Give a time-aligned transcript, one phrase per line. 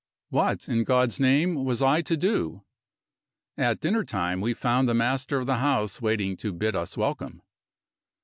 [0.29, 2.63] What, in God's name, was I to do?
[3.55, 7.43] At dinner time we found the master of the house waiting to bid us welcome.